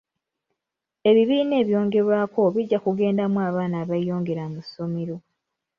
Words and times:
Ebibiina 1.09 1.53
ebyongerwako 1.61 2.41
bijja 2.55 2.77
kugendamu 2.85 3.37
abaana 3.47 3.75
abeeyongera 3.83 4.43
mu 4.53 4.59
ssomero. 4.65 5.15